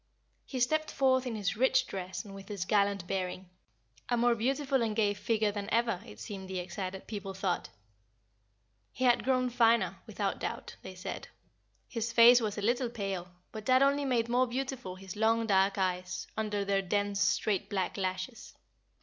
[0.47, 3.51] He stepped forth in his rich dress and with his gallant bearing,
[4.09, 7.69] a more beautiful and gay figure than ever, it seemed the excited people thought.
[8.91, 11.27] He had grown finer, without doubt, they said.
[11.87, 15.77] His face was a little pale, but that only made more beautiful his long dark
[15.77, 18.55] eyes, under their dense, straight, black lashes.